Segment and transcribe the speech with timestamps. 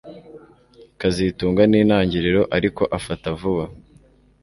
[0.99, 3.65] kazitunga ni intangiriro ariko afata vuba